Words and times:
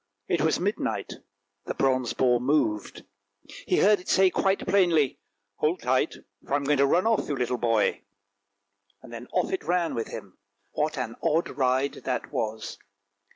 It 0.27 0.41
was 0.41 0.59
midnight, 0.59 1.17
the 1.67 1.75
bronze 1.75 2.13
boar 2.13 2.39
moved. 2.41 3.03
He 3.67 3.77
heard 3.81 3.99
it 3.99 4.09
say 4.09 4.31
quite 4.31 4.65
plainly," 4.65 5.19
Hold 5.59 5.83
tight, 5.83 6.15
for 6.43 6.53
I 6.53 6.55
am 6.55 6.63
going 6.63 6.79
to 6.79 6.87
run 6.87 7.05
off, 7.05 7.29
you 7.29 7.35
little 7.35 7.59
boy!" 7.59 8.01
Then 9.07 9.27
off 9.31 9.53
it 9.53 9.63
ran 9.63 9.93
with 9.93 10.07
him. 10.07 10.39
What 10.71 10.97
an 10.97 11.17
odd 11.21 11.49
ride 11.49 11.93
that 12.03 12.31
was! 12.33 12.79